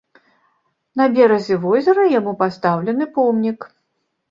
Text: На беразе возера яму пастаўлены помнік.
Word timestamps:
На 1.01 1.05
беразе 1.17 1.59
возера 1.67 2.07
яму 2.19 2.35
пастаўлены 2.41 3.11
помнік. 3.21 3.71